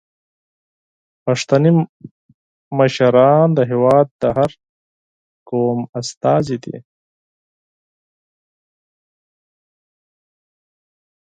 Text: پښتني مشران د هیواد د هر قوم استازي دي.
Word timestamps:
پښتني 1.23 1.71
مشران 2.77 3.47
د 3.57 3.59
هیواد 3.71 4.07
د 4.21 4.23
هر 4.37 4.51
قوم 5.49 5.79
استازي 5.99 6.57
دي. 6.63 6.77